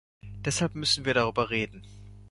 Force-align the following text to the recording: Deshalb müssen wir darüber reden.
Deshalb 0.45 0.73
müssen 0.73 1.05
wir 1.05 1.13
darüber 1.13 1.51
reden. 1.51 1.85